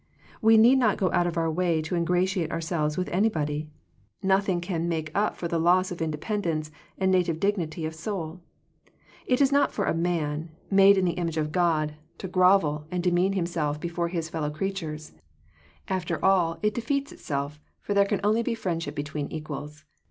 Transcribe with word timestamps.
We 0.41 0.57
need 0.57 0.79
not 0.79 0.97
go 0.97 1.11
out 1.11 1.27
of 1.27 1.37
our 1.37 1.51
way 1.51 1.79
to 1.83 1.93
ingra 1.93 2.23
tiate 2.23 2.49
ourselves 2.49 2.97
with 2.97 3.07
anybody. 3.09 3.69
Nothing 4.23 4.59
can 4.59 4.89
make 4.89 5.11
up 5.13 5.37
for 5.37 5.47
the 5.47 5.59
loss 5.59 5.91
of 5.91 6.01
independence 6.01 6.71
and 6.97 7.11
native 7.11 7.39
dignity 7.39 7.85
of 7.85 7.93
soul. 7.93 8.41
It 9.27 9.41
is 9.41 9.51
not 9.51 9.71
for 9.71 9.85
a 9.85 9.93
man, 9.93 10.49
made 10.71 10.97
in 10.97 11.05
the 11.05 11.11
image 11.11 11.37
of 11.37 11.51
God, 11.51 11.89
to 11.91 11.93
100 11.93 11.93
Digitized 11.93 11.93
by 11.93 11.93
VjOOQIC 11.93 12.13
THE 12.17 12.25
CHOICE 12.25 12.25
OF 12.25 12.31
FRIENDSHIP 12.31 12.31
grovel, 12.31 12.85
and 12.89 13.03
demean 13.03 13.33
himself 13.33 13.79
before 13.79 14.07
his 14.07 14.29
fellow 14.29 14.49
creatures. 14.49 15.11
After 15.87 16.25
all 16.25 16.59
it 16.63 16.73
defeats 16.73 17.11
itself; 17.11 17.59
for 17.79 17.93
there 17.93 18.05
can 18.05 18.21
only 18.23 18.41
be 18.41 18.55
friendship 18.55 18.95
between 18.95 19.27
equals. 19.31 19.85